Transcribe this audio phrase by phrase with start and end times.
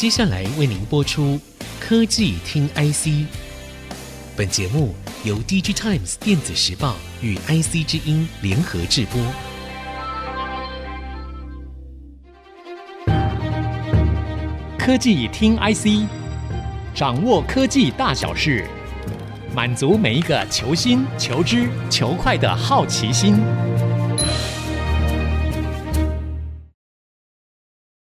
[0.00, 1.38] 接下来为您播出
[1.78, 3.28] 科技听 IC
[4.34, 9.20] 本节目由 DG Times 电子时报与 IC 之音联合制播。
[14.78, 16.08] 科技听 IC
[16.94, 18.66] 掌握科技大小事，
[19.54, 23.38] 满足每一个求新、求知、求快的好奇心。